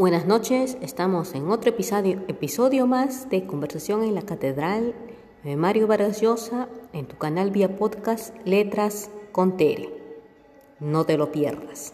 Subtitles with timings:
[0.00, 4.94] Buenas noches, estamos en otro episodio, más de Conversación en la Catedral
[5.44, 6.22] de Mario Vargas
[6.94, 9.90] en tu canal vía podcast Letras con Tere.
[10.80, 11.92] No te lo pierdas.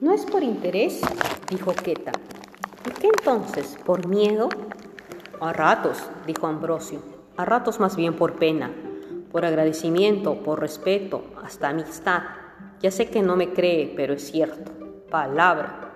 [0.00, 1.00] No es por interés,
[1.50, 2.12] dijo Queta.
[2.86, 3.76] ¿Y qué entonces?
[3.84, 4.50] ¿Por miedo?
[5.40, 5.98] A ratos,
[6.28, 7.00] dijo Ambrosio.
[7.36, 8.70] A ratos más bien por pena
[9.32, 12.22] por agradecimiento, por respeto, hasta amistad.
[12.80, 14.70] Ya sé que no me cree, pero es cierto.
[15.10, 15.90] Palabra.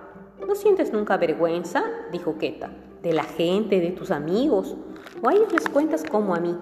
[0.45, 1.83] ¿No sientes nunca vergüenza?
[2.11, 2.71] dijo Queta.
[3.03, 4.75] ¿De la gente, de tus amigos?
[5.21, 6.57] ¿O a ellos les cuentas como a mí?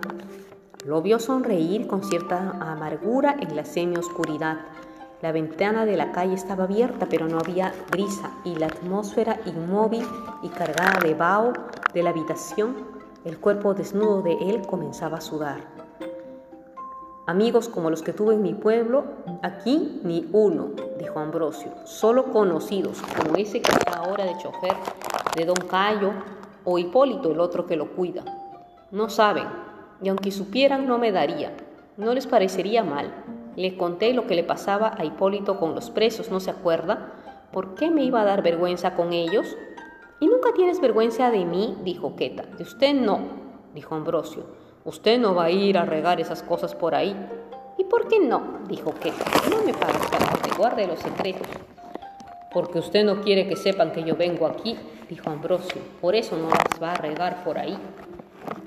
[0.85, 4.57] Lo vio sonreír con cierta amargura en la semi-oscuridad.
[5.21, 10.05] La ventana de la calle estaba abierta, pero no había brisa, y la atmósfera inmóvil
[10.43, 11.53] y cargada de vaho
[11.93, 12.75] de la habitación,
[13.23, 15.74] el cuerpo desnudo de él comenzaba a sudar.
[17.27, 19.03] Amigos como los que tuve en mi pueblo,
[19.41, 24.75] aquí ni uno, dijo Ambrosio, solo conocidos, como ese que está ahora de chofer
[25.35, 26.11] de don Cayo
[26.63, 28.23] o Hipólito, el otro que lo cuida.
[28.91, 29.47] No saben,
[30.03, 31.51] y aunque supieran no me daría,
[31.97, 33.11] no les parecería mal.
[33.55, 37.13] Le conté lo que le pasaba a Hipólito con los presos, ¿no se acuerda?
[37.51, 39.57] ¿Por qué me iba a dar vergüenza con ellos?
[40.19, 41.75] ¿Y nunca tienes vergüenza de mí?
[41.83, 42.43] dijo Queta.
[42.43, 43.19] De usted no,
[43.73, 44.43] dijo Ambrosio.
[44.85, 47.15] Usted no va a ir a regar esas cosas por ahí.
[47.75, 48.59] ¿Y por qué no?
[48.67, 49.25] dijo Queta.
[49.49, 51.47] No me paga para que guarde los secretos.
[52.53, 54.77] Porque usted no quiere que sepan que yo vengo aquí,
[55.09, 55.81] dijo Ambrosio.
[55.99, 57.75] Por eso no las va a regar por ahí.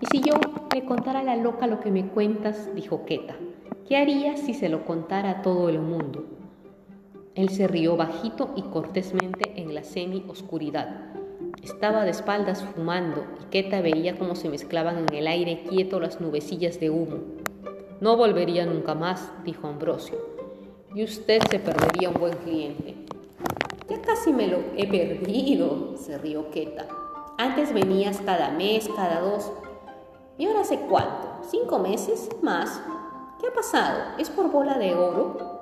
[0.00, 0.34] ¿Y si yo
[0.74, 2.74] le contara a la loca lo que me cuentas?
[2.74, 3.36] dijo Queta.
[3.86, 6.24] ¿Qué haría si se lo contara a todo el mundo?
[7.36, 11.17] Él se rió bajito y cortésmente en la semi-oscuridad.
[11.62, 16.20] Estaba de espaldas fumando y Queta veía cómo se mezclaban en el aire quieto las
[16.20, 17.18] nubecillas de humo.
[18.00, 20.18] No volvería nunca más, dijo Ambrosio,
[20.94, 22.94] y usted se perdería un buen cliente.
[23.88, 26.86] Ya casi me lo he perdido, se rió Queta.
[27.38, 29.50] Antes venías cada mes, cada dos.
[30.36, 31.40] ¿Y ahora hace cuánto?
[31.50, 32.28] ¿Cinco meses?
[32.42, 32.80] ¿Más?
[33.40, 33.98] ¿Qué ha pasado?
[34.18, 35.60] ¿Es por bola de oro?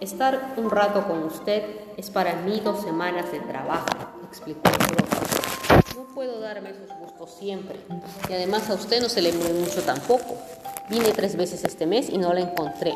[0.00, 1.62] Estar un rato con usted
[1.96, 3.86] es para mí dos semanas de trabajo,
[4.24, 5.23] explicó Ambrosio.
[6.14, 7.76] Puedo darme esos gustos siempre.
[8.30, 10.36] Y además a usted no se le mueve mucho tampoco.
[10.88, 12.94] Vine tres veces este mes y no la encontré.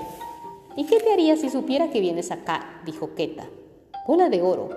[0.76, 2.80] ¿Y qué te haría si supiera que vienes acá?
[2.86, 3.48] dijo Queta.
[4.06, 4.68] Bola de oro.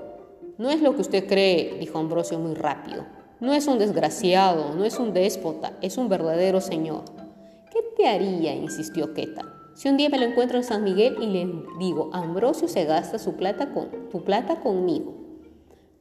[0.58, 3.06] No es lo que usted cree, dijo Ambrosio muy rápido.
[3.40, 7.04] No es un desgraciado, no es un déspota, es un verdadero señor.
[7.72, 8.56] ¿Qué te haría?
[8.56, 9.44] insistió Queta.
[9.76, 11.48] Si un día me lo encuentro en San Miguel y le
[11.78, 15.21] digo, Ambrosio se gasta su plata con, tu plata conmigo.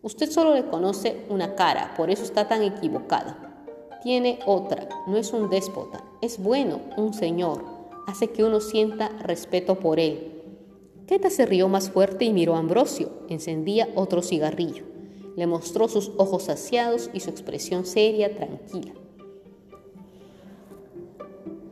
[0.03, 3.69] Usted solo le conoce una cara, por eso está tan equivocada.
[4.03, 7.63] Tiene otra, no es un déspota, es bueno, un señor,
[8.07, 10.43] hace que uno sienta respeto por él.
[11.07, 14.85] Queta se rió más fuerte y miró a Ambrosio, encendía otro cigarrillo.
[15.37, 18.95] Le mostró sus ojos saciados y su expresión seria, tranquila.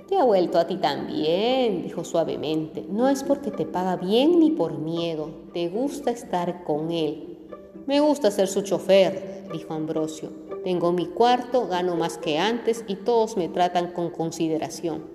[0.07, 2.85] Te ha vuelto a ti también, dijo suavemente.
[2.91, 7.38] No es porque te paga bien ni por miedo, te gusta estar con él.
[7.89, 10.29] Me gusta ser su chofer, dijo Ambrosio.
[10.63, 15.07] Tengo mi cuarto, gano más que antes y todos me tratan con consideración.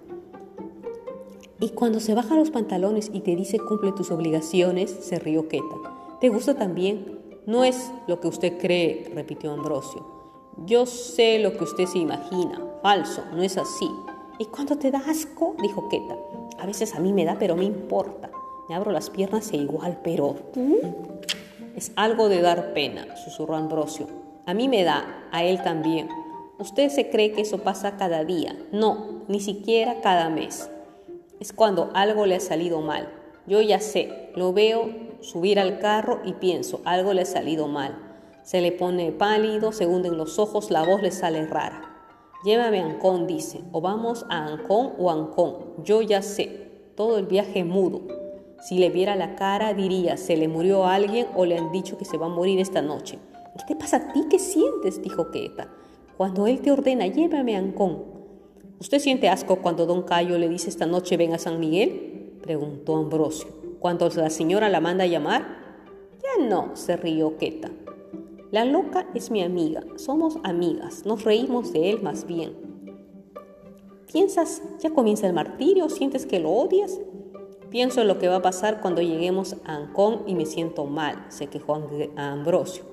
[1.59, 6.17] Y cuando se baja los pantalones y te dice cumple tus obligaciones, se rió Queta.
[6.19, 7.19] ¿Te gusta también?
[7.45, 10.03] No es lo que usted cree, repitió Ambrosio.
[10.65, 12.59] Yo sé lo que usted se imagina.
[12.81, 13.87] Falso, no es así.
[14.39, 15.55] ¿Y cuando te da asco?
[15.61, 16.17] dijo Queta.
[16.57, 18.31] A veces a mí me da, pero me importa.
[18.67, 20.79] Me abro las piernas e igual, pero tú...
[21.75, 24.07] Es algo de dar pena, susurró Ambrosio.
[24.45, 26.07] A mí me da, a él también.
[26.59, 28.55] Usted se cree que eso pasa cada día.
[28.71, 30.69] No, ni siquiera cada mes.
[31.39, 33.11] Es cuando algo le ha salido mal.
[33.47, 34.87] Yo ya sé, lo veo
[35.21, 37.97] subir al carro y pienso, algo le ha salido mal.
[38.43, 41.89] Se le pone pálido, se hunden los ojos, la voz le sale rara.
[42.43, 45.73] Llévame a Ancón, dice, o vamos a Ancón o Ancón.
[45.83, 48.22] Yo ya sé, todo el viaje mudo.
[48.63, 51.97] Si le viera la cara, diría, se le murió a alguien o le han dicho
[51.97, 53.19] que se va a morir esta noche.
[53.57, 54.23] ¿Qué te pasa a ti?
[54.29, 55.01] ¿Qué sientes?
[55.01, 55.69] dijo Queta.
[56.15, 58.05] Cuando él te ordena, llévame a Ancón.
[58.79, 62.39] ¿Usted siente asco cuando don Cayo le dice esta noche ven a San Miguel?
[62.41, 63.49] preguntó Ambrosio.
[63.79, 65.45] Cuando la señora la manda a llamar?
[66.21, 67.69] Ya no, se rió Queta.
[68.51, 72.53] La loca es mi amiga, somos amigas, nos reímos de él más bien.
[74.09, 75.89] ¿Piensas, ya comienza el martirio?
[75.89, 76.97] ¿Sientes que lo odias?
[77.73, 81.25] Pienso en lo que va a pasar cuando lleguemos a Ancón y me siento mal,
[81.29, 81.81] se quejó
[82.15, 82.83] Ambrosio.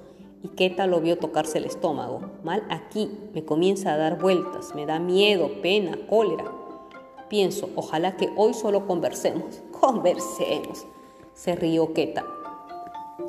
[0.42, 2.22] Y Queta lo vio tocarse el estómago.
[2.44, 6.50] Mal aquí, me comienza a dar vueltas, me da miedo, pena, cólera.
[7.28, 9.60] Pienso, ojalá que hoy solo conversemos.
[9.78, 10.86] Conversemos.
[11.34, 12.24] Se rió Queta.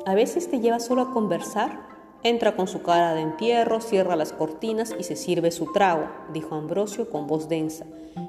[0.06, 1.86] A veces te lleva solo a conversar.
[2.24, 6.54] Entra con su cara de entierro, cierra las cortinas y se sirve su trago, dijo
[6.54, 7.84] Ambrosio con voz densa.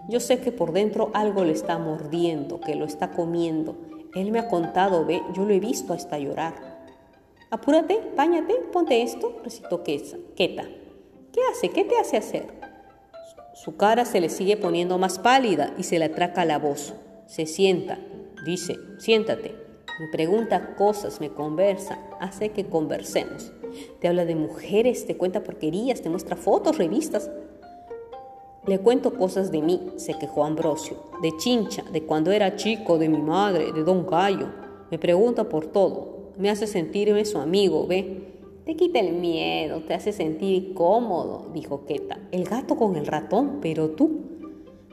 [0.09, 3.75] Yo sé que por dentro algo le está mordiendo, que lo está comiendo.
[4.15, 6.55] Él me ha contado, ve, yo lo he visto hasta llorar.
[7.51, 10.65] Apúrate, páñate, ponte esto, recitó Queta.
[11.31, 11.69] ¿Qué hace?
[11.69, 12.47] ¿Qué te hace hacer?
[13.53, 16.95] Su cara se le sigue poniendo más pálida y se le atraca la voz.
[17.27, 17.99] Se sienta,
[18.43, 19.62] dice, siéntate.
[19.99, 23.51] Me pregunta cosas, me conversa, hace que conversemos.
[23.99, 27.29] Te habla de mujeres, te cuenta porquerías, te muestra fotos, revistas.
[28.65, 33.09] Le cuento cosas de mí, se quejó Ambrosio, de Chincha, de cuando era chico, de
[33.09, 34.47] mi madre, de Don Gallo.
[34.89, 38.31] Me pregunta por todo, me hace sentirme su amigo, ve.
[38.65, 42.17] Te quita el miedo, te hace sentir cómodo, dijo Queta.
[42.31, 44.32] El gato con el ratón, pero tú.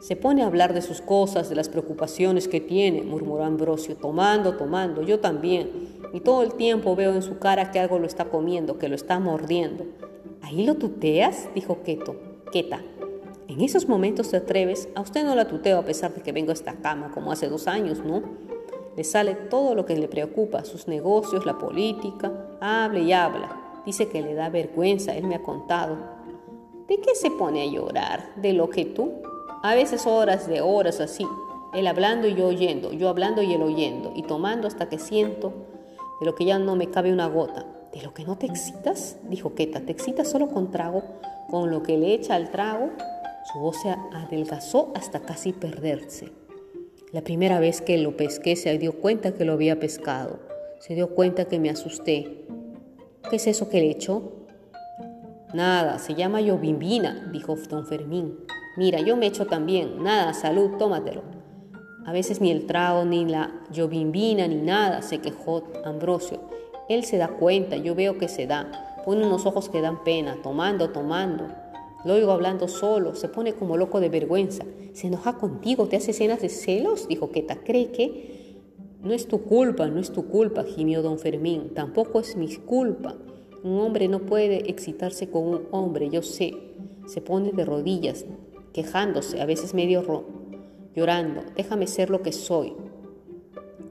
[0.00, 4.56] Se pone a hablar de sus cosas, de las preocupaciones que tiene, murmuró Ambrosio, tomando,
[4.56, 5.70] tomando, yo también.
[6.14, 8.94] Y todo el tiempo veo en su cara que algo lo está comiendo, que lo
[8.94, 9.84] está mordiendo.
[10.40, 11.50] ¿Ahí lo tuteas?
[11.54, 12.16] dijo Keto.
[12.50, 12.80] Queta.
[13.46, 16.50] En esos momentos te atreves, a usted no la tuteo a pesar de que vengo
[16.50, 18.22] a esta cama como hace dos años, ¿no?
[18.96, 23.82] Le sale todo lo que le preocupa, sus negocios, la política, hable y habla.
[23.84, 25.96] Dice que le da vergüenza, él me ha contado.
[26.88, 28.34] ¿De qué se pone a llorar?
[28.36, 29.19] ¿De lo que tú?
[29.62, 31.26] A veces horas de horas así,
[31.74, 35.52] él hablando y yo oyendo, yo hablando y él oyendo, y tomando hasta que siento
[36.18, 37.66] de lo que ya no me cabe una gota.
[37.92, 39.18] ¿De lo que no te excitas?
[39.24, 41.02] Dijo Queta, ¿te excitas solo con trago?
[41.50, 42.90] Con lo que le echa al trago,
[43.52, 46.32] su voz se adelgazó hasta casi perderse.
[47.12, 50.38] La primera vez que lo pesqué se dio cuenta que lo había pescado.
[50.78, 52.46] Se dio cuenta que me asusté.
[53.28, 54.46] ¿Qué es eso que le echó?
[55.52, 58.38] Nada, se llama yobimbina, dijo don Fermín.
[58.80, 60.02] Mira, yo me echo también.
[60.02, 61.20] Nada, salud, tómatelo.
[62.06, 66.40] A veces ni el trago, ni la yobimbina, ni nada, se quejó Ambrosio.
[66.88, 69.02] Él se da cuenta, yo veo que se da.
[69.04, 71.46] Pone unos ojos que dan pena, tomando, tomando.
[72.06, 74.64] Lo oigo hablando solo, se pone como loco de vergüenza.
[74.94, 77.56] Se enoja contigo, te hace escenas de celos, dijo Queta.
[77.56, 78.62] ¿Cree que?
[79.02, 81.74] No es tu culpa, no es tu culpa, gimió don Fermín.
[81.74, 83.14] Tampoco es mi culpa.
[83.62, 86.54] Un hombre no puede excitarse con un hombre, yo sé.
[87.04, 88.24] Se pone de rodillas,
[88.72, 90.24] quejándose, a veces medio ro
[90.94, 91.42] llorando.
[91.56, 92.74] Déjame ser lo que soy.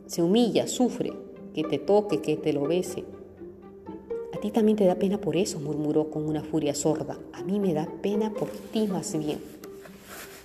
[0.05, 1.13] Se humilla, sufre,
[1.53, 3.05] que te toque, que te lo bese.
[4.33, 7.17] A ti también te da pena por eso, murmuró con una furia sorda.
[7.33, 9.39] A mí me da pena por ti más bien.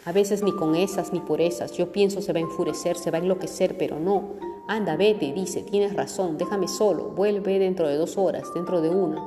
[0.05, 1.73] A veces ni con esas ni por esas.
[1.73, 4.35] Yo pienso se va a enfurecer, se va a enloquecer, pero no.
[4.67, 9.23] Anda, vete, dice, tienes razón, déjame solo, vuelve dentro de dos horas, dentro de una.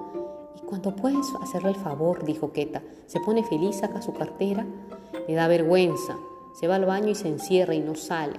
[0.68, 4.68] Cuando puedes hacerle el favor, dijo Queta, se pone feliz, saca su cartera,
[5.26, 6.18] le da vergüenza,
[6.60, 8.34] se va al baño y se encierra y no sale.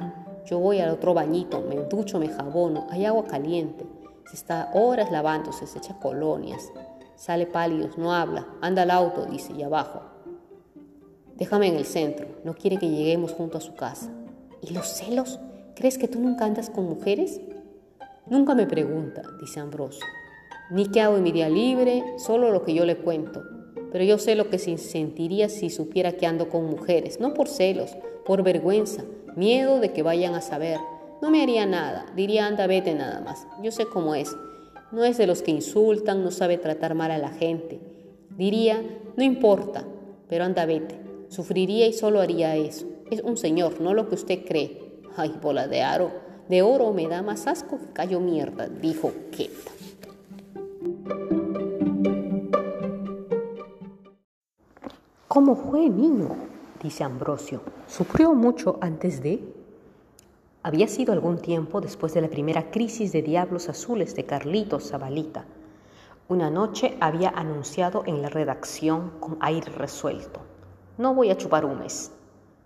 [0.45, 3.87] Yo voy al otro bañito, me ducho, me jabono, hay agua caliente.
[4.29, 6.71] Se está horas lavándose, se echa colonias.
[7.17, 10.03] Sale pálido, no habla, anda al auto, dice, y abajo.
[11.37, 14.11] Déjame en el centro, no quiere que lleguemos junto a su casa.
[14.61, 15.41] ¿Y los celos?
[15.75, 17.41] ¿Crees que tú nunca andas con mujeres?
[18.27, 20.05] Nunca me pregunta, dice Ambrosio.
[20.71, 23.43] Ni qué hago en mi día libre, solo lo que yo le cuento.
[23.91, 27.49] Pero yo sé lo que se sentiría si supiera que ando con mujeres, no por
[27.49, 29.05] celos, por vergüenza,
[29.35, 30.79] miedo de que vayan a saber.
[31.23, 33.47] No me haría nada, diría anda, vete nada más.
[33.63, 34.37] Yo sé cómo es.
[34.93, 37.81] No es de los que insultan, no sabe tratar mal a la gente.
[38.37, 38.83] Diría,
[39.17, 39.85] no importa,
[40.29, 41.01] pero anda, vete.
[41.29, 42.87] Sufriría y solo haría eso.
[43.11, 45.01] Es un señor, no lo que usted cree.
[45.17, 46.11] Ay, bola de aro,
[46.49, 49.78] de oro me da más asco que callo mierda, dijo Queta.
[55.29, 56.31] ¿Cómo fue, niño?
[56.83, 57.61] dice Ambrosio.
[57.87, 59.45] ¿Sufrió mucho antes de?
[60.63, 65.45] Había sido algún tiempo después de la primera crisis de Diablos Azules de Carlitos Zabalita.
[66.29, 70.41] Una noche había anunciado en la redacción con aire resuelto.
[70.97, 72.11] No voy a chupar un mes.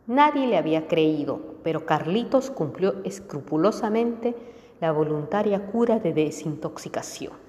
[0.06, 4.36] Nadie le había creído, pero Carlitos cumplió escrupulosamente
[4.80, 7.41] la voluntaria cura de desintoxicación.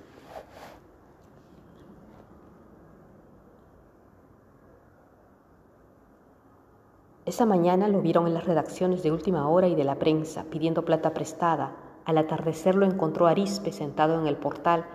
[7.25, 10.83] Esa mañana lo vieron en las redacciones de última hora y de la prensa, pidiendo
[10.83, 11.71] plata prestada.
[12.03, 14.85] Al atardecer lo encontró Arispe sentado en el portal,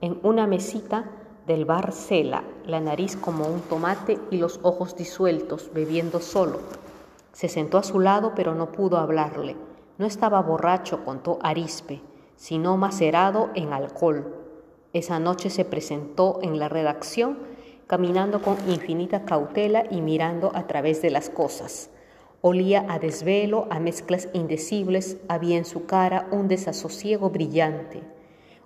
[0.00, 1.10] en una mesita
[1.48, 6.60] del bar Cela, la nariz como un tomate y los ojos disueltos, bebiendo solo.
[7.32, 9.56] Se sentó a su lado, pero no pudo hablarle.
[9.98, 12.00] No estaba borracho, contó Arispe,
[12.36, 14.32] sino macerado en alcohol.
[14.92, 17.38] Esa noche se presentó en la redacción
[17.92, 21.90] caminando con infinita cautela y mirando a través de las cosas.
[22.40, 28.02] Olía a desvelo, a mezclas indecibles, había en su cara un desasosiego brillante,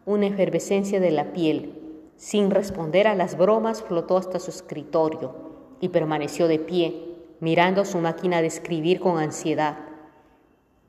[0.04, 1.75] una efervescencia de la piel.
[2.16, 5.35] Sin responder a las bromas, flotó hasta su escritorio
[5.80, 9.76] y permaneció de pie, mirando su máquina de escribir con ansiedad.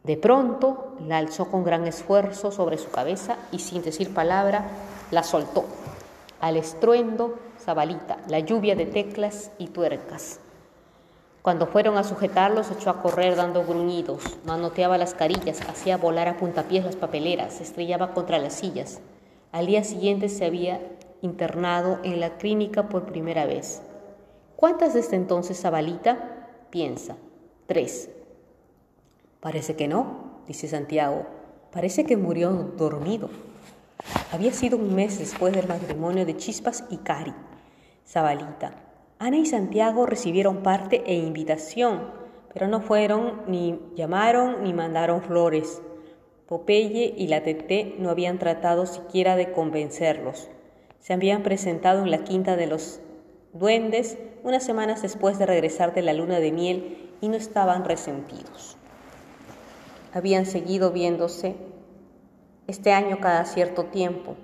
[0.04, 4.70] De pronto la alzó con gran esfuerzo sobre su cabeza y sin decir palabra
[5.10, 5.66] la soltó.
[6.40, 10.40] Al estruendo, zabalita, la lluvia de teclas y tuercas.
[11.42, 16.30] Cuando fueron a sujetarlo, se echó a correr dando gruñidos, manoteaba las carillas, hacía volar
[16.30, 19.02] a puntapiés las papeleras, estrellaba contra las sillas.
[19.52, 20.80] Al día siguiente se había
[21.22, 23.82] internado en la clínica por primera vez.
[24.56, 26.48] ¿Cuántas desde entonces, Zabalita?
[26.70, 27.18] Piensa.
[27.66, 28.10] Tres.
[29.42, 31.26] Parece que no, dice Santiago.
[31.74, 33.30] Parece que murió dormido.
[34.32, 37.34] Había sido un mes después del matrimonio de Chispas y Cari.
[38.08, 38.72] Zabalita,
[39.20, 42.10] Ana y Santiago recibieron parte e invitación,
[42.54, 45.82] pero no fueron, ni llamaron, ni mandaron flores.
[46.48, 50.50] Popeye y la Tete no habían tratado siquiera de convencerlos.
[51.00, 53.02] Se habían presentado en la quinta de los
[53.52, 58.78] duendes unas semanas después de regresar de la luna de miel y no estaban resentidos.
[60.14, 61.56] Habían seguido viéndose
[62.68, 64.36] este año cada cierto tiempo,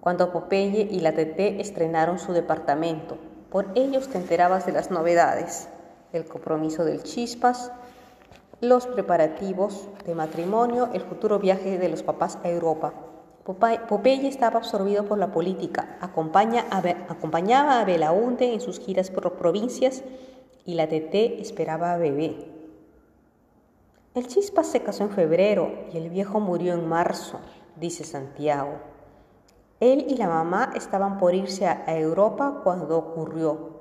[0.00, 3.18] cuando Popeye y la Tete estrenaron su departamento
[3.50, 5.68] por ellos te enterabas de las novedades,
[6.12, 7.72] el compromiso del Chispas,
[8.60, 12.94] los preparativos de matrimonio, el futuro viaje de los papás a Europa.
[13.88, 20.04] Popeye estaba absorbido por la política, acompañaba a Belaunte en sus giras por provincias
[20.64, 22.36] y la TT esperaba a Bebé.
[24.14, 27.40] El Chispas se casó en febrero y el viejo murió en marzo,
[27.74, 28.89] dice Santiago.
[29.80, 33.80] Él y la mamá estaban por irse a Europa cuando ocurrió.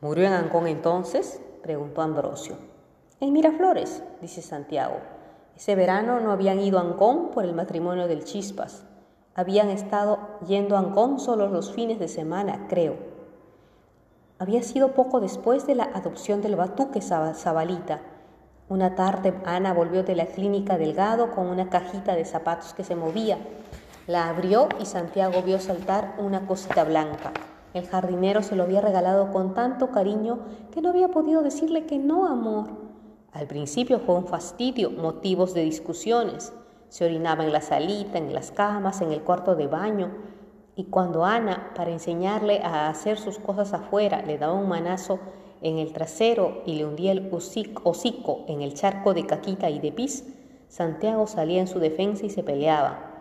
[0.00, 1.40] ¿Murió en Ancón entonces?
[1.62, 2.56] preguntó Ambrosio.
[3.20, 4.96] En Miraflores, dice Santiago.
[5.54, 8.84] Ese verano no habían ido a Ancón por el matrimonio del Chispas.
[9.36, 12.96] Habían estado yendo a Ancón solo los fines de semana, creo.
[14.40, 18.00] Había sido poco después de la adopción del batuque Zabalita.
[18.68, 22.96] Una tarde Ana volvió de la clínica Delgado con una cajita de zapatos que se
[22.96, 23.38] movía
[24.06, 27.32] la abrió y Santiago vio saltar una cosita blanca.
[27.72, 30.40] El jardinero se lo había regalado con tanto cariño
[30.72, 32.68] que no había podido decirle que no, amor.
[33.32, 36.52] Al principio fue un fastidio, motivos de discusiones.
[36.88, 40.10] Se orinaba en la salita, en las camas, en el cuarto de baño.
[40.74, 45.18] Y cuando Ana, para enseñarle a hacer sus cosas afuera, le daba un manazo
[45.62, 49.92] en el trasero y le hundía el hocico en el charco de caquita y de
[49.92, 50.26] pis,
[50.68, 53.11] Santiago salía en su defensa y se peleaba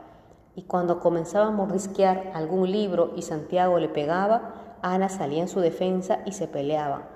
[0.55, 5.59] y cuando comenzaba a mordisquear algún libro y Santiago le pegaba, Ana salía en su
[5.59, 7.07] defensa y se peleaba.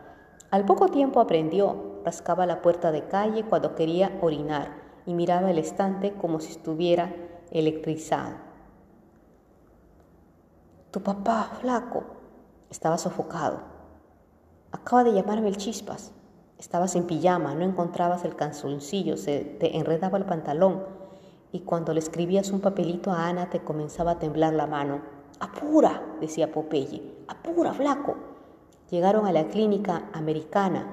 [0.52, 4.70] Al poco tiempo aprendió, rascaba la puerta de calle cuando quería orinar
[5.06, 7.14] y miraba el estante como si estuviera
[7.52, 8.36] electrizado.
[10.92, 12.04] Tu papá, flaco,
[12.70, 13.60] estaba sofocado.
[14.72, 16.14] Acaba de llamarme el chispas.
[16.58, 21.05] Estabas en pijama, no encontrabas el canzoncillo, se te enredaba el pantalón
[21.56, 25.00] y cuando le escribías un papelito a Ana te comenzaba a temblar la mano.
[25.40, 28.18] Apura, decía Popeye, apura, flaco.
[28.92, 30.86] Llegaron a la clínica americana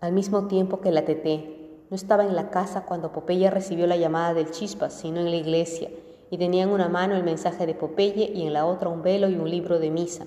[0.00, 1.76] al mismo tiempo que la Teté.
[1.90, 5.36] No estaba en la casa cuando Popeye recibió la llamada del Chispas, sino en la
[5.36, 5.90] iglesia,
[6.30, 9.28] y tenía en una mano el mensaje de Popeye y en la otra un velo
[9.28, 10.24] y un libro de misa.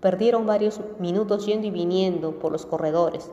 [0.00, 3.30] Perdieron varios minutos yendo y viniendo por los corredores,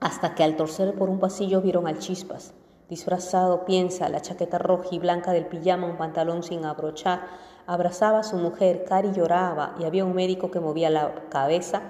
[0.00, 2.54] hasta que al torcer por un pasillo vieron al Chispas.
[2.94, 7.22] Disfrazado, piensa, la chaqueta roja y blanca del pijama, un pantalón sin abrochar,
[7.66, 11.82] abrazaba a su mujer, Cari lloraba y había un médico que movía la cabeza.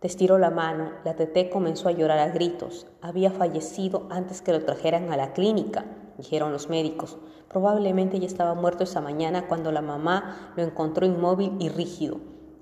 [0.00, 2.86] Te estiró la mano, la teté comenzó a llorar a gritos.
[3.00, 5.86] Había fallecido antes que lo trajeran a la clínica,
[6.18, 7.16] dijeron los médicos.
[7.48, 12.18] Probablemente ya estaba muerto esa mañana cuando la mamá lo encontró inmóvil y rígido,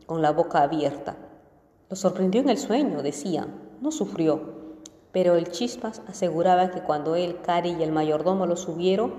[0.06, 1.16] con la boca abierta.
[1.90, 3.66] Lo sorprendió en el sueño, decían.
[3.80, 4.55] No sufrió,
[5.16, 9.14] pero el Chispas aseguraba que cuando él, Cari y el mayordomo lo subieron,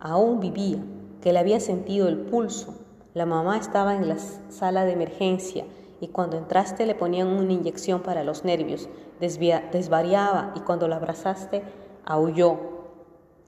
[0.00, 0.78] aún vivía,
[1.20, 2.72] que le había sentido el pulso.
[3.12, 5.66] La mamá estaba en la sala de emergencia
[6.00, 8.88] y cuando entraste le ponían una inyección para los nervios,
[9.20, 11.62] desvariaba y cuando la abrazaste
[12.06, 12.58] aulló.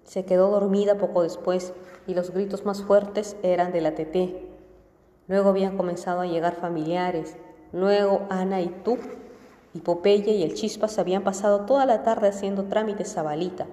[0.04, 1.72] Se quedó dormida poco después
[2.06, 4.46] y los gritos más fuertes eran de la teté.
[5.26, 7.38] Luego habían comenzado a llegar familiares,
[7.72, 8.98] luego Ana y tú
[9.78, 13.68] y Popeye y el Chispas habían pasado toda la tarde haciendo trámites Zabalita,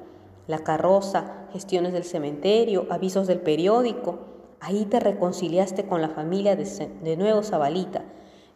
[0.45, 4.19] la carroza, gestiones del cementerio, avisos del periódico.
[4.59, 6.65] Ahí te reconciliaste con la familia de,
[7.01, 8.03] de nuevo Zabalita.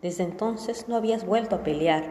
[0.03, 2.03] Desde entonces no habías vuelto a pelear.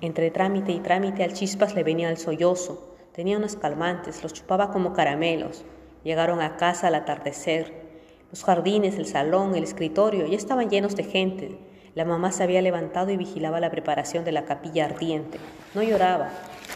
[0.00, 2.92] Entre trámite y trámite al chispas le venía el sollozo.
[3.12, 5.64] Tenía unos calmantes, los chupaba como caramelos.
[6.02, 7.72] Llegaron a casa al atardecer.
[8.32, 11.56] Los jardines, el salón, el escritorio ya estaban llenos de gente.
[11.96, 15.38] La mamá se había levantado y vigilaba la preparación de la capilla ardiente.
[15.74, 16.28] No lloraba,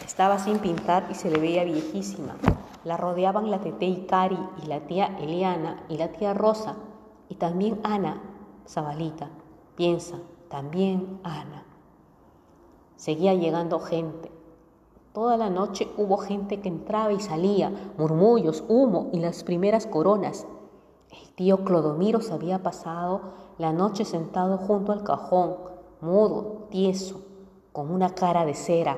[0.07, 2.37] estaba sin pintar y se le veía viejísima.
[2.85, 6.77] La rodeaban la tete Icari y la tía Eliana y la tía Rosa
[7.29, 8.23] y también Ana,
[8.67, 9.29] Zabalita.
[9.77, 10.17] Piensa,
[10.49, 11.67] también Ana.
[12.97, 14.33] Seguía llegando gente.
[15.13, 20.47] Toda la noche hubo gente que entraba y salía, murmullos, humo y las primeras coronas.
[21.11, 25.55] El tío Clodomiro se había pasado la noche sentado junto al cajón,
[26.01, 27.21] mudo, tieso,
[27.73, 28.97] con una cara de cera,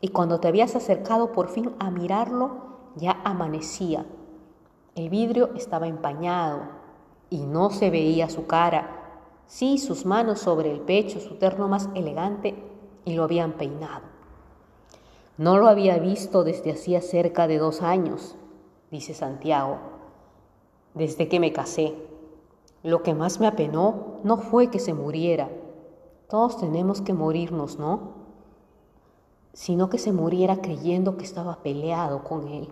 [0.00, 2.50] y cuando te habías acercado por fin a mirarlo,
[2.94, 4.06] ya amanecía.
[4.94, 6.60] El vidrio estaba empañado
[7.28, 11.88] y no se veía su cara, sí sus manos sobre el pecho, su terno más
[11.96, 12.54] elegante,
[13.04, 14.04] y lo habían peinado.
[15.38, 18.36] No lo había visto desde hacía cerca de dos años,
[18.92, 19.98] dice Santiago
[20.94, 21.94] desde que me casé.
[22.82, 25.48] Lo que más me apenó no fue que se muriera.
[26.28, 28.12] Todos tenemos que morirnos, ¿no?
[29.52, 32.68] Sino que se muriera creyendo que estaba peleado con él.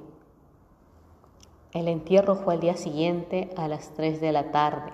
[1.73, 4.93] El entierro fue al día siguiente a las 3 de la tarde.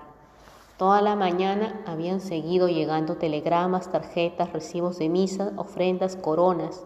[0.77, 6.83] Toda la mañana habían seguido llegando telegramas, tarjetas, recibos de misa, ofrendas, coronas.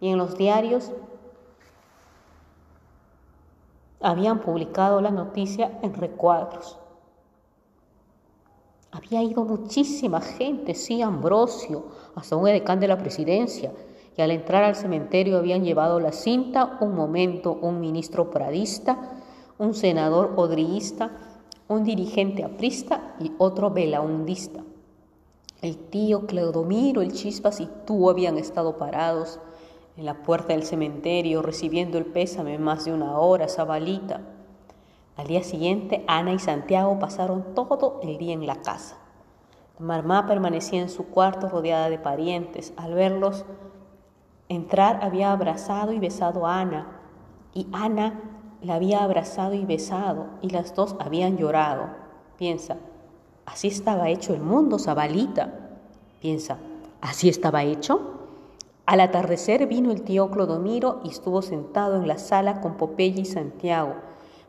[0.00, 0.92] Y en los diarios
[4.00, 6.78] habían publicado la noticia en recuadros.
[8.92, 11.84] Había ido muchísima gente, sí, Ambrosio,
[12.16, 13.72] hasta un edecán de la presidencia,
[14.16, 18.98] y al entrar al cementerio habían llevado la cinta un momento un ministro pradista,
[19.58, 21.10] un senador odriísta,
[21.68, 24.64] un dirigente aprista y otro belaundista.
[25.62, 29.38] El tío Cleodomiro, el Chispas y tú habían estado parados
[29.96, 34.20] en la puerta del cementerio, recibiendo el pésame más de una hora, Zabalita.
[35.16, 38.96] Al día siguiente, Ana y Santiago pasaron todo el día en la casa.
[39.78, 42.72] Marmá permanecía en su cuarto rodeada de parientes.
[42.76, 43.44] Al verlos
[44.48, 47.00] entrar, había abrazado y besado a Ana,
[47.54, 48.20] y Ana
[48.62, 51.88] la había abrazado y besado, y las dos habían llorado.
[52.36, 52.76] Piensa,
[53.46, 55.52] así estaba hecho el mundo, Zabalita.
[56.20, 56.58] Piensa,
[57.00, 58.00] ¿así estaba hecho?
[58.86, 63.24] Al atardecer vino el tío Clodomiro y estuvo sentado en la sala con Popeye y
[63.24, 63.94] Santiago.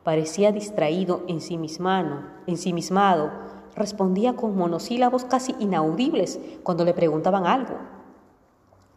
[0.04, 3.32] Parecía distraído, ensimismado.
[3.76, 7.76] Respondía con monosílabos casi inaudibles cuando le preguntaban algo.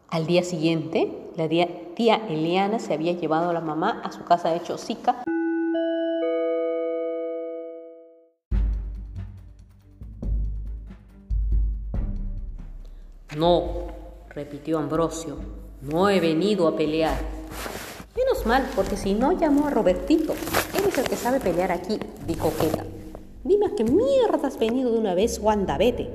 [0.08, 4.50] Al día siguiente, la tía Eliana se había llevado a la mamá a su casa
[4.50, 5.22] de Chosica.
[13.36, 13.88] No,
[14.30, 15.36] repitió Ambrosio.
[15.82, 17.18] No he venido a pelear.
[18.16, 20.34] Menos mal, porque si no llamó a Robertito.
[20.84, 22.84] El que sabe pelear aquí, dijo Queta.
[23.42, 26.10] Dime a qué mierda has venido de una vez, Wanda, vete.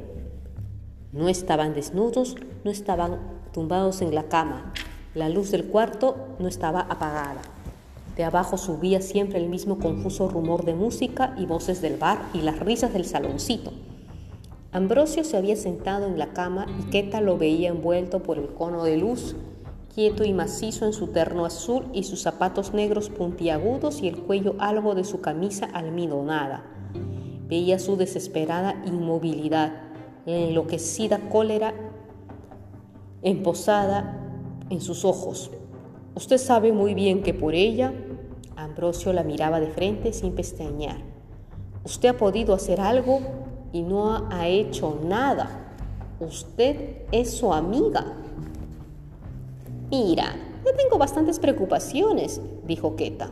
[1.11, 3.17] No estaban desnudos, no estaban
[3.51, 4.71] tumbados en la cama.
[5.15, 7.41] La luz del cuarto no estaba apagada.
[8.15, 12.41] De abajo subía siempre el mismo confuso rumor de música y voces del bar y
[12.41, 13.71] las risas del saloncito.
[14.71, 18.83] Ambrosio se había sentado en la cama y Queta lo veía envuelto por el cono
[18.83, 19.35] de luz,
[19.99, 24.55] quieto y macizo en su terno azul y sus zapatos negros puntiagudos y el cuello
[24.57, 26.63] algo de su camisa almidonada.
[27.49, 29.73] Veía su desesperada inmovilidad,
[30.25, 31.73] la enloquecida cólera
[33.23, 34.17] emposada
[34.69, 35.51] en sus ojos.
[36.15, 37.93] Usted sabe muy bien que por ella,
[38.55, 41.01] Ambrosio la miraba de frente sin pestañear.
[41.83, 43.19] Usted ha podido hacer algo
[43.73, 45.75] y no ha hecho nada.
[46.21, 48.15] Usted es su amiga.
[49.91, 53.31] Mira, yo tengo bastantes preocupaciones, dijo Queta.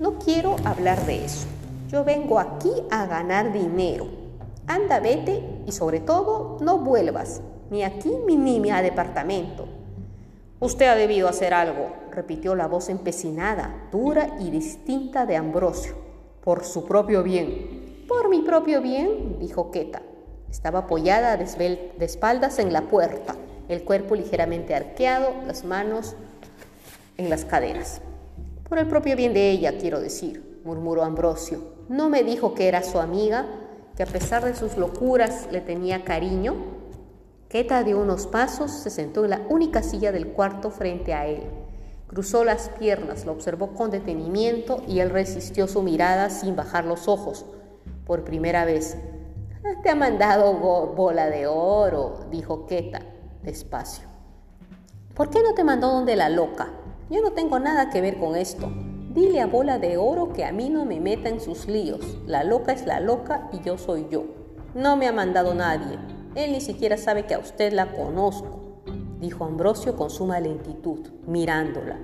[0.00, 1.46] No quiero hablar de eso.
[1.92, 4.08] Yo vengo aquí a ganar dinero.
[4.66, 9.68] Anda, vete y sobre todo no vuelvas, ni aquí ni, ni a departamento.
[10.58, 15.94] Usted ha debido hacer algo, repitió la voz empecinada, dura y distinta de Ambrosio,
[16.42, 18.04] por su propio bien.
[18.08, 20.02] Por mi propio bien, dijo Queta.
[20.50, 23.36] Estaba apoyada de espaldas en la puerta,
[23.68, 26.14] el cuerpo ligeramente arqueado, las manos
[27.16, 28.00] en las caderas.
[28.68, 31.76] Por el propio bien de ella, quiero decir, murmuró Ambrosio.
[31.88, 33.46] No me dijo que era su amiga,
[33.96, 36.54] que a pesar de sus locuras le tenía cariño.
[37.48, 41.44] Queta dio unos pasos, se sentó en la única silla del cuarto frente a él.
[42.08, 47.08] Cruzó las piernas, lo observó con detenimiento y él resistió su mirada sin bajar los
[47.08, 47.46] ojos
[48.04, 48.96] por primera vez.
[49.82, 53.00] Te ha mandado bola de oro, dijo Queta,
[53.46, 54.06] despacio.
[55.14, 56.68] ¿Por qué no te mandó donde la loca?
[57.08, 58.70] Yo no tengo nada que ver con esto.
[59.14, 62.18] Dile a Bola de Oro que a mí no me meta en sus líos.
[62.26, 64.24] La loca es la loca y yo soy yo.
[64.74, 65.96] No me ha mandado nadie.
[66.34, 68.82] Él ni siquiera sabe que a usted la conozco,
[69.20, 71.98] dijo Ambrosio con suma lentitud, mirándola.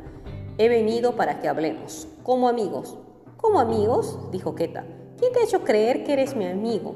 [0.56, 2.96] He venido para que hablemos, como amigos.
[3.36, 4.18] ¿Como amigos?
[4.30, 4.86] dijo Queta.
[5.18, 6.94] ¿Quién te ha hecho creer que eres mi amigo?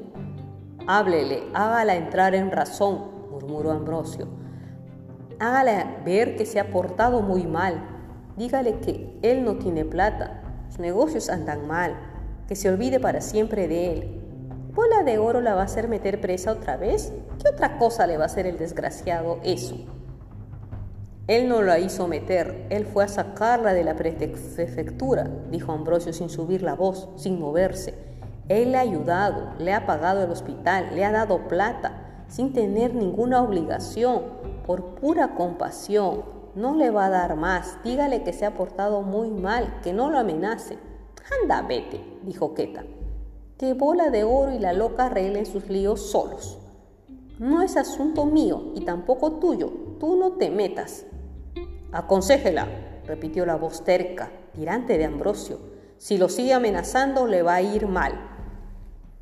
[0.87, 3.15] Háblele, hágala entrar en razón,
[3.46, 4.28] murmuró Ambrosio.
[5.38, 7.96] Hágala ver que se ha portado muy mal,
[8.37, 11.96] Dígale que él no tiene plata, sus negocios andan mal,
[12.46, 14.20] que se olvide para siempre de él.
[14.74, 17.14] ¿Bola de oro la va a hacer meter presa otra vez?
[17.42, 19.78] ¿Qué otra cosa le va a hacer el desgraciado eso?
[21.28, 26.28] Él no la hizo meter, él fue a sacarla de la prefectura, dijo Ambrosio sin
[26.28, 27.94] subir la voz, sin moverse.
[28.50, 32.95] Él le ha ayudado, le ha pagado el hospital, le ha dado plata, sin tener
[32.95, 34.23] ninguna obligación,
[34.67, 37.79] por pura compasión, no le va a dar más.
[37.85, 40.79] Dígale que se ha portado muy mal, que no lo amenace.
[41.43, 42.85] Anda, vete, dijo Queta.
[43.59, 46.59] Que bola de oro y la loca arreglen sus líos solos.
[47.39, 49.71] No es asunto mío y tampoco tuyo.
[50.01, 51.07] Tú no te metas.
[51.93, 52.67] Aconsejela,
[53.07, 55.59] repitió la voz terca, tirante de Ambrosio.
[55.99, 58.12] Si lo sigue amenazando, le va a ir mal.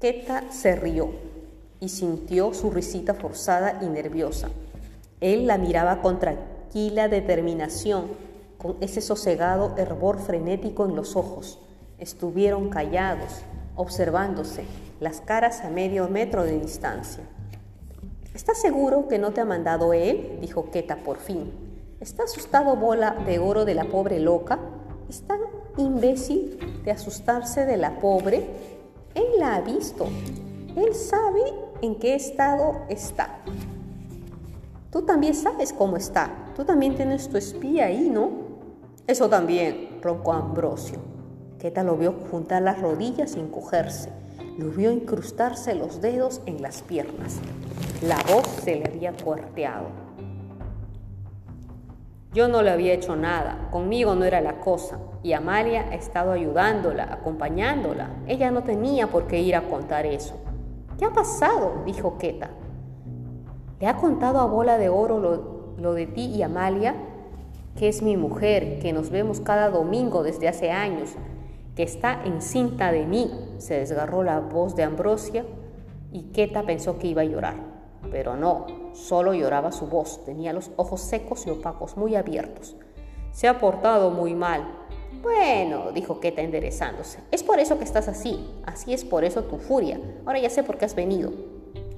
[0.01, 1.34] Queta se rió
[1.85, 4.49] y sintió su risita forzada y nerviosa.
[5.21, 6.35] Él la miraba contra
[6.75, 8.07] la determinación,
[8.59, 11.61] con ese sosegado hervor frenético en los ojos.
[11.99, 13.43] Estuvieron callados,
[13.77, 14.65] observándose,
[14.99, 17.23] las caras a medio metro de distancia.
[18.35, 20.39] ¿Estás seguro que no te ha mandado él?
[20.41, 21.53] dijo Queta por fin.
[22.01, 24.59] ¿Está asustado bola de oro de la pobre loca?
[25.09, 25.39] ¿Es tan
[25.77, 28.47] imbécil de asustarse de la pobre?
[29.15, 30.09] Él la ha visto.
[30.75, 31.41] Él sabe
[31.85, 33.41] en qué estado está.
[34.91, 36.31] Tú también sabes cómo está.
[36.57, 38.31] Tú también tienes tu espía ahí, ¿no?
[39.07, 40.99] Eso también, roncó Ambrosio.
[41.59, 44.11] Queta lo vio juntar las rodillas sin cogerse.
[44.59, 47.37] Lo vio incrustarse los dedos en las piernas.
[48.03, 50.05] La voz se le había cuarteado.
[52.33, 56.33] Yo no le había hecho nada, conmigo no era la cosa, y Amalia ha estado
[56.33, 58.11] ayudándola, acompañándola.
[58.27, 60.35] Ella no tenía por qué ir a contar eso.
[60.99, 61.83] ¿Qué ha pasado?
[61.85, 62.51] dijo Queta.
[63.81, 65.19] ¿Le ha contado a Bola de Oro
[65.77, 66.95] lo, de ti y Amalia?
[67.77, 71.11] Que es mi mujer, que nos vemos cada domingo desde hace años,
[71.75, 73.31] que está encinta de mí.
[73.59, 75.45] Se desgarró la voz de Ambrosia
[76.13, 77.57] y Queta pensó que iba a llorar.
[78.13, 80.25] Pero no, solo lloraba su voz.
[80.25, 82.77] Tenía los ojos secos y opacos, muy abiertos.
[83.33, 84.84] Se ha portado muy mal.
[85.25, 89.57] Bueno, dijo Queta enderezándose, es por eso que estás así, así es por eso tu
[89.57, 89.99] furia.
[90.27, 91.33] Ahora ya sé por qué has venido.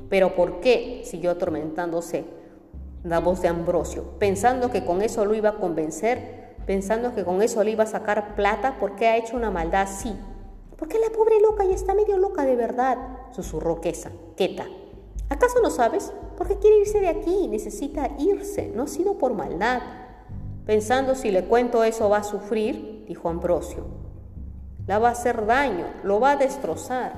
[0.09, 1.03] Pero ¿por qué?
[1.05, 2.25] siguió atormentándose
[3.03, 7.43] la voz de Ambrosio, pensando que con eso lo iba a convencer, pensando que con
[7.43, 10.15] eso le iba a sacar plata, ¿por qué ha hecho una maldad así?
[10.77, 12.97] Porque la pobre loca ya está medio loca de verdad,
[13.33, 14.67] susurró Quesa, Queta.
[15.31, 16.13] ¿Acaso no sabes?
[16.39, 19.83] Porque quiere irse de aquí, necesita irse, no ha sido por maldad.
[20.67, 23.87] Pensando si le cuento eso va a sufrir, dijo Ambrosio.
[24.89, 27.13] La va a hacer daño, lo va a destrozar.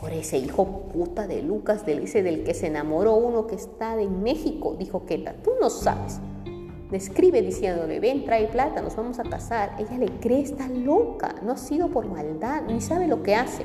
[0.00, 4.00] Por ese hijo puta de Lucas, del ese del que se enamoró uno que está
[4.00, 5.34] en México, dijo Queta.
[5.42, 6.20] Tú no sabes.
[6.88, 9.74] Le escribe diciéndole, ven, trae plata, nos vamos a casar.
[9.80, 13.64] Ella le cree, está loca, no ha sido por maldad, ni sabe lo que hace.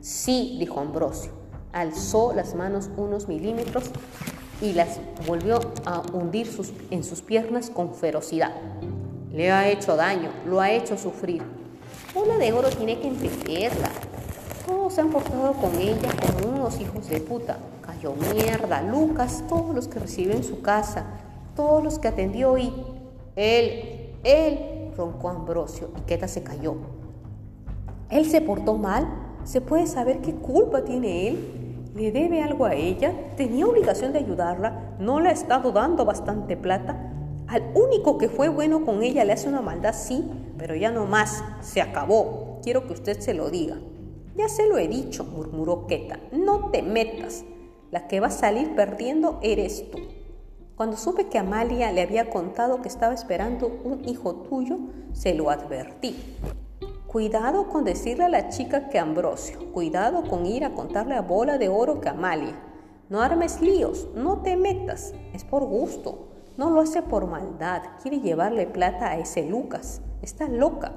[0.00, 1.32] Sí, dijo Ambrosio.
[1.72, 3.90] Alzó las manos unos milímetros
[4.62, 6.48] y las volvió a hundir
[6.90, 8.52] en sus piernas con ferocidad.
[9.32, 11.42] Le ha hecho daño, lo ha hecho sufrir.
[12.14, 13.90] Bola de oro tiene que entenderla.
[14.66, 17.58] Todos se han portado con ella como unos hijos de puta.
[17.84, 21.06] Cayó mierda, Lucas, todos los que recibió en su casa,
[21.56, 22.72] todos los que atendió y...
[23.34, 26.76] Él, él, roncó Ambrosio y Queta se cayó.
[28.10, 29.08] ¿Él se portó mal?
[29.44, 31.61] ¿Se puede saber qué culpa tiene él?
[31.94, 33.12] ¿Le debe algo a ella?
[33.36, 34.96] ¿Tenía obligación de ayudarla?
[34.98, 37.12] ¿No le ha estado dando bastante plata?
[37.48, 40.24] Al único que fue bueno con ella le hace una maldad, sí,
[40.56, 42.60] pero ya no más, se acabó.
[42.62, 43.76] Quiero que usted se lo diga.
[44.34, 47.44] Ya se lo he dicho, murmuró Queta, no te metas.
[47.90, 49.98] La que va a salir perdiendo eres tú.
[50.76, 54.78] Cuando supe que Amalia le había contado que estaba esperando un hijo tuyo,
[55.12, 56.16] se lo advertí.
[57.12, 61.58] Cuidado con decirle a la chica que Ambrosio, cuidado con ir a contarle a bola
[61.58, 62.58] de oro que Amalia.
[63.10, 68.20] No armes líos, no te metas, es por gusto, no lo hace por maldad, quiere
[68.20, 70.92] llevarle plata a ese Lucas, está loca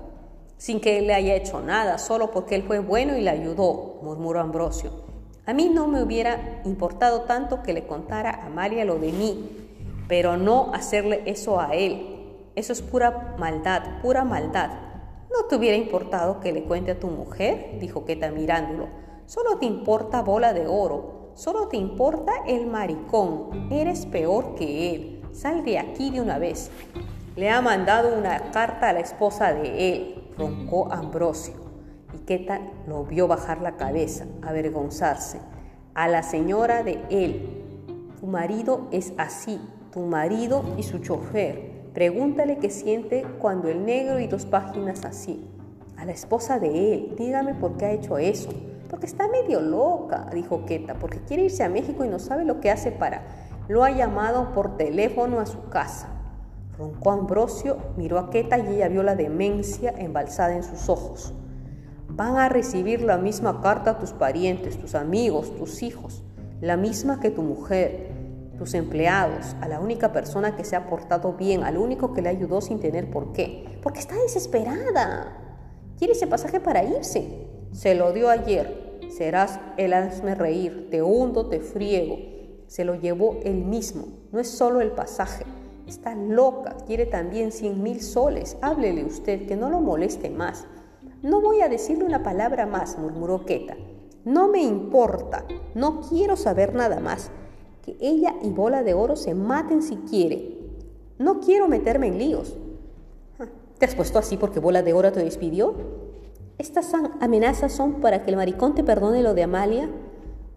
[0.57, 3.99] sin que él le haya hecho nada, solo porque él fue bueno y le ayudó,
[4.01, 4.91] murmuró Ambrosio.
[5.45, 9.67] A mí no me hubiera importado tanto que le contara a María lo de mí,
[10.07, 12.47] pero no hacerle eso a él.
[12.55, 14.84] Eso es pura maldad, pura maldad.
[15.37, 17.77] ¿No te hubiera importado que le cuente a tu mujer?
[17.81, 18.87] dijo Queta mirándolo.
[19.25, 23.67] Solo te importa bola de oro, solo te importa el maricón.
[23.69, 25.21] Eres peor que él.
[25.33, 26.71] Sal de aquí de una vez.
[27.35, 31.55] Le ha mandado una carta a la esposa de él, roncó Ambrosio.
[32.13, 35.41] Y Queta lo vio bajar la cabeza, avergonzarse.
[35.95, 37.83] A la señora de él.
[38.21, 39.59] Tu marido es así,
[39.91, 41.74] tu marido y su chofer.
[41.95, 45.47] Pregúntale qué siente cuando el negro y dos páginas así.
[45.95, 48.49] A la esposa de él, dígame por qué ha hecho eso.
[48.89, 52.59] Porque está medio loca, dijo Queta, porque quiere irse a México y no sabe lo
[52.59, 53.23] que hace para.
[53.69, 56.09] Lo ha llamado por teléfono a su casa.
[56.77, 61.33] Roncó Ambrosio, miró a Queta y ella vio la demencia embalsada en sus ojos.
[62.09, 66.25] Van a recibir la misma carta tus parientes, tus amigos, tus hijos,
[66.59, 68.14] la misma que tu mujer,
[68.57, 72.29] tus empleados, a la única persona que se ha portado bien, al único que le
[72.29, 73.79] ayudó sin tener por qué.
[73.81, 75.37] Porque está desesperada.
[75.97, 77.47] Quiere ese pasaje para irse.
[77.71, 78.99] Se lo dio ayer.
[79.09, 80.89] Serás el hazme reír.
[80.89, 82.17] Te hundo, te friego.
[82.67, 84.07] Se lo llevó él mismo.
[84.31, 85.45] No es solo el pasaje.
[85.87, 86.77] Está loca.
[86.85, 88.57] Quiere también cien mil soles.
[88.61, 90.65] Háblele usted, que no lo moleste más.
[91.21, 93.75] No voy a decirle una palabra más, murmuró Queta.
[94.23, 95.45] No me importa.
[95.75, 97.31] No quiero saber nada más
[97.85, 100.57] que ella y Bola de Oro se maten si quiere.
[101.19, 102.57] No quiero meterme en líos.
[103.39, 103.45] Ah,
[103.77, 105.75] ¿Te has puesto así porque Bola de Oro te despidió?
[106.57, 109.89] ¿Estas amenazas son para que el maricón te perdone lo de Amalia?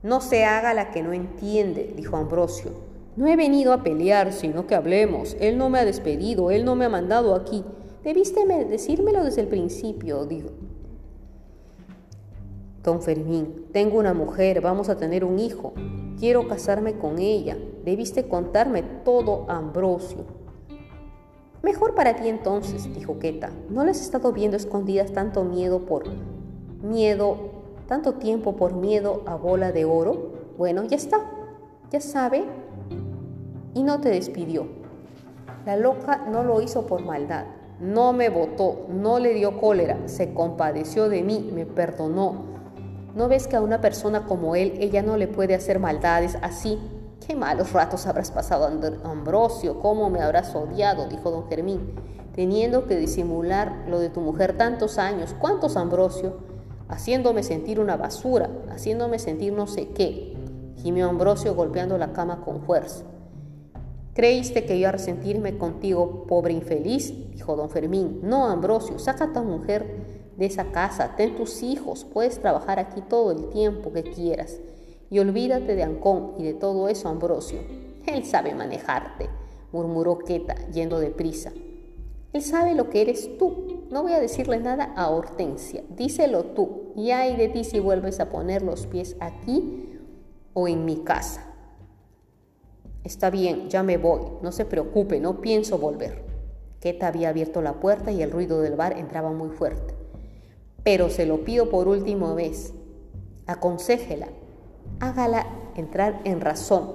[0.03, 2.71] No se haga la que no entiende, dijo Ambrosio.
[3.17, 5.37] No he venido a pelear, sino que hablemos.
[5.41, 7.65] Él no me ha despedido, él no me ha mandado aquí.
[8.05, 10.51] Debiste decírmelo desde el principio, dijo,
[12.83, 15.73] Don Fermín, tengo una mujer, vamos a tener un hijo.
[16.19, 17.57] Quiero casarme con ella.
[17.85, 20.25] Debiste contarme todo, Ambrosio.
[21.63, 23.51] Mejor para ti entonces, dijo Queta.
[23.69, 26.05] ¿No les has estado viendo escondidas tanto miedo por
[26.83, 27.37] miedo,
[27.89, 30.33] tanto tiempo por miedo a bola de oro?
[30.57, 31.19] Bueno, ya está.
[31.91, 32.45] Ya sabe.
[33.75, 34.69] Y no te despidió.
[35.67, 37.47] La loca no lo hizo por maldad.
[37.81, 42.58] No me votó, no le dio cólera, se compadeció de mí, me perdonó
[43.19, 46.79] ¿No ves que a una persona como él ella no le puede hacer maldades así?
[47.27, 48.71] Qué malos ratos habrás pasado,
[49.03, 51.97] Ambrosio, cómo me habrás odiado, dijo don Fermín,
[52.33, 55.35] teniendo que disimular lo de tu mujer tantos años.
[55.37, 56.37] ¿Cuántos, Ambrosio?
[56.89, 60.37] Haciéndome sentir una basura, haciéndome sentir no sé qué,
[60.77, 63.03] gimió Ambrosio golpeando la cama con fuerza.
[64.19, 67.15] ¿Creíste que iba a resentirme contigo, pobre infeliz?
[67.31, 68.19] dijo don Fermín.
[68.25, 69.87] No, Ambrosio, saca a tu mujer
[70.37, 74.59] de esa casa, ten tus hijos, puedes trabajar aquí todo el tiempo que quieras.
[75.09, 77.61] Y olvídate de Ancón y de todo eso, Ambrosio.
[78.07, 79.31] Él sabe manejarte,
[79.71, 81.53] murmuró Queta, yendo deprisa.
[82.33, 83.85] Él sabe lo que eres tú.
[83.93, 85.85] No voy a decirle nada a Hortensia.
[85.91, 86.93] Díselo tú.
[86.97, 89.97] Y hay de ti si vuelves a poner los pies aquí
[90.55, 91.48] o en mi casa.
[93.05, 94.21] Está bien, ya me voy.
[94.43, 96.25] No se preocupe, no pienso volver.
[96.81, 99.99] Queta había abierto la puerta y el ruido del bar entraba muy fuerte
[100.89, 102.73] pero se lo pido por última vez.
[103.47, 104.29] Aconsejela,
[105.01, 106.95] hágala entrar en razón,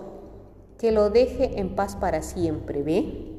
[0.79, 3.32] que lo deje en paz para siempre, ¿ve?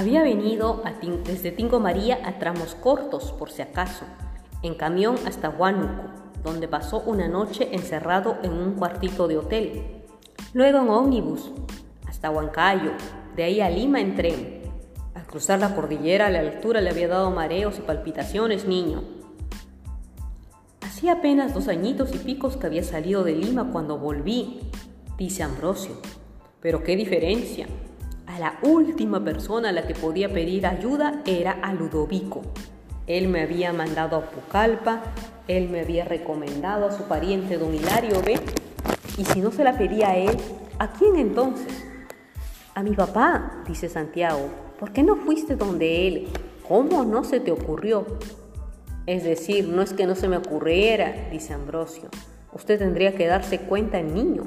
[0.00, 0.82] Había venido
[1.26, 4.06] desde Tingo María a tramos cortos, por si acaso,
[4.62, 6.04] en camión hasta Huánuco,
[6.42, 10.06] donde pasó una noche encerrado en un cuartito de hotel.
[10.54, 11.52] Luego en ómnibus
[12.08, 12.92] hasta Huancayo,
[13.36, 14.62] de ahí a Lima en tren.
[15.14, 19.04] Al cruzar la cordillera a la altura le había dado mareos y palpitaciones, niño.
[20.80, 24.60] Hacía apenas dos añitos y picos que había salido de Lima cuando volví,
[25.18, 25.92] dice Ambrosio.
[26.62, 27.66] Pero qué diferencia.
[28.34, 32.42] A la última persona a la que podía pedir ayuda era a Ludovico.
[33.06, 35.02] Él me había mandado a Pucallpa
[35.50, 38.38] él me había recomendado a su pariente don Hilario B.
[39.18, 40.36] Y si no se la pedía a él,
[40.78, 41.84] ¿a quién entonces?
[42.76, 44.48] A mi papá, dice Santiago.
[44.78, 46.28] ¿Por qué no fuiste donde él?
[46.68, 48.06] ¿Cómo no se te ocurrió?
[49.06, 52.10] Es decir, no es que no se me ocurriera, dice Ambrosio.
[52.52, 54.44] Usted tendría que darse cuenta niño.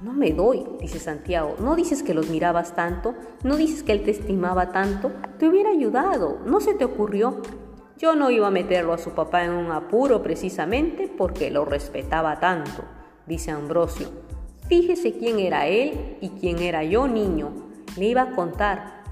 [0.00, 1.56] No me doy, dice Santiago.
[1.58, 5.10] No dices que los mirabas tanto, no dices que él te estimaba tanto.
[5.38, 7.42] Te hubiera ayudado, no se te ocurrió.
[7.98, 12.38] Yo no iba a meterlo a su papá en un apuro precisamente porque lo respetaba
[12.38, 12.84] tanto,
[13.26, 14.08] dice Ambrosio.
[14.68, 17.50] Fíjese quién era él y quién era yo, niño.
[17.96, 19.02] Le iba a contar.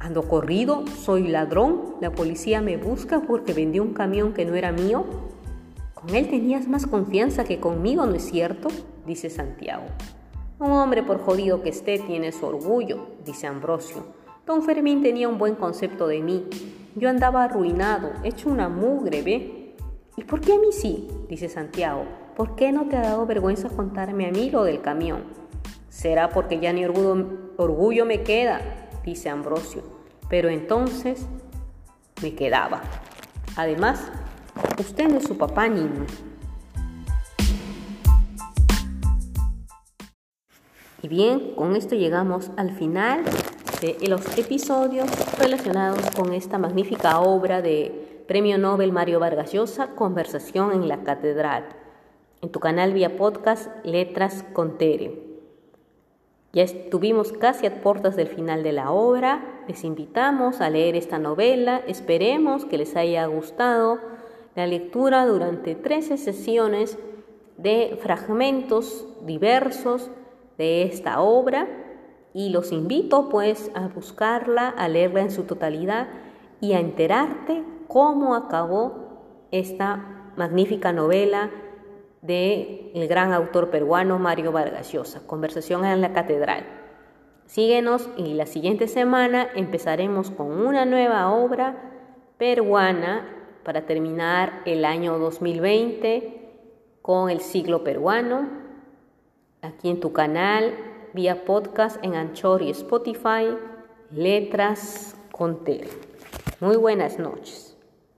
[0.00, 4.70] Ando corrido, soy ladrón, la policía me busca porque vendí un camión que no era
[4.70, 5.06] mío.
[5.94, 8.68] Con él tenías más confianza que conmigo, ¿no es cierto?
[9.06, 9.84] dice Santiago.
[10.58, 14.06] Un hombre, por jodido que esté, tiene su orgullo, dice Ambrosio.
[14.46, 16.46] Don Fermín tenía un buen concepto de mí.
[16.94, 19.76] Yo andaba arruinado, hecho una mugre, ¿ve?
[20.16, 21.08] ¿Y por qué a mí sí?
[21.28, 22.06] dice Santiago.
[22.34, 25.24] ¿Por qué no te ha dado vergüenza contarme a mí lo del camión?
[25.90, 28.60] Será porque ya ni orgullo, me queda,
[29.04, 29.82] dice Ambrosio.
[30.30, 31.26] Pero entonces
[32.22, 32.80] me quedaba.
[33.56, 34.10] Además,
[34.78, 36.06] usted no es su papá, niño.
[41.06, 43.22] Y bien, con esto llegamos al final
[43.80, 50.72] de los episodios relacionados con esta magnífica obra de Premio Nobel Mario Vargas Llosa, Conversación
[50.72, 51.66] en la Catedral,
[52.42, 55.22] en tu canal vía podcast Letras con Tere.
[56.52, 61.20] Ya estuvimos casi a puertas del final de la obra, les invitamos a leer esta
[61.20, 64.00] novela, esperemos que les haya gustado
[64.56, 66.98] la lectura durante 13 sesiones
[67.58, 70.10] de fragmentos diversos
[70.58, 71.66] de esta obra
[72.32, 76.08] y los invito pues a buscarla, a leerla en su totalidad
[76.60, 81.50] y a enterarte cómo acabó esta magnífica novela
[82.22, 86.64] del el gran autor peruano Mario Vargas Llosa, Conversación en la Catedral.
[87.46, 91.76] Síguenos y la siguiente semana empezaremos con una nueva obra
[92.38, 93.32] peruana
[93.64, 96.42] para terminar el año 2020
[97.02, 98.65] con el siglo peruano
[99.66, 100.74] aquí en tu canal,
[101.12, 103.56] vía podcast en Anchor y Spotify,
[104.10, 105.88] Letras con Tere.
[106.60, 107.75] Muy buenas noches.